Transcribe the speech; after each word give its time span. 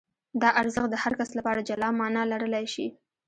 دا 0.41 0.49
ارزښت 0.61 0.89
د 0.91 0.95
هر 1.03 1.13
کس 1.19 1.29
لپاره 1.37 1.65
جلا 1.69 1.89
مانا 1.99 2.23
لرلای 2.31 2.65
شي. 2.73 2.87